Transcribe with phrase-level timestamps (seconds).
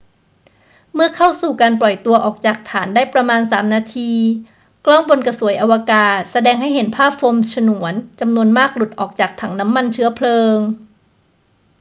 [0.93, 4.11] เมื่อเข้าสู่การปล่อยตัวออกจากฐานได้ประมาณ 3 นาที
[4.85, 10.57] กล้องบนกระสวยอวกาศแสดงให้เห็นภาพโฟมฉนวนจำนวนมากหลุดออกจากถังน้ำมันเชื้อเพลิง